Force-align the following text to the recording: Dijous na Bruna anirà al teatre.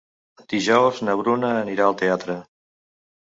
Dijous 0.53 1.01
na 1.09 1.15
Bruna 1.19 1.51
anirà 1.59 1.85
al 1.91 1.99
teatre. 2.01 2.39